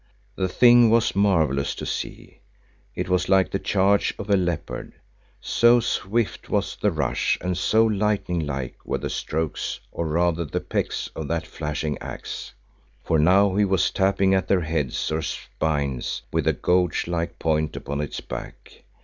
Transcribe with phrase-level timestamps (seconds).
[0.35, 2.39] The thing was marvellous to see,
[2.95, 4.93] it was like the charge of a leopard,
[5.39, 10.59] so swift was the rush and so lightning like were the strokes or rather the
[10.59, 12.51] pecks of that flashing axe,
[13.03, 17.75] for now he was tapping at their heads or spines with the gouge like point
[17.75, 18.81] upon its back.